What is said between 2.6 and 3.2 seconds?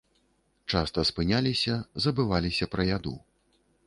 пра яду.